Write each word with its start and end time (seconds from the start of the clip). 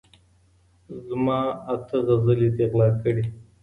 زما 1.07 1.39
اته 1.73 1.97
غزلي 2.07 2.49
دي 2.55 2.63
غلا 2.71 2.89
كړي 3.01 3.23